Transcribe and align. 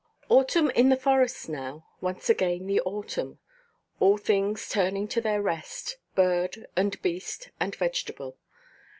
Autumn 0.29 0.71
in 0.71 0.89
the 0.89 0.97
Forest 0.97 1.47
now, 1.47 1.85
once 2.01 2.27
again 2.27 2.65
the 2.65 2.81
autumn. 2.81 3.37
All 3.99 4.17
things 4.17 4.67
turning 4.67 5.07
to 5.09 5.21
their 5.21 5.43
rest, 5.43 5.97
bird, 6.15 6.65
and 6.75 6.99
beast, 7.03 7.51
and 7.59 7.75
vegetable. 7.75 8.35